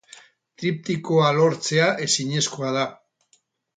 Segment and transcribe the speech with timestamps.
[0.61, 2.87] Triptikoa lortzea ezinezkoa da.